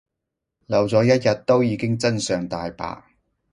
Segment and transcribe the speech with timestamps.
[0.65, 3.03] 留咗一日都已經真相大白